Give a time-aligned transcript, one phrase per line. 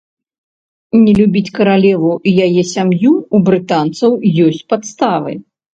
[1.01, 5.43] Не любіць каралеву і яе сям'ю ў брытанцаў ёсць падставы.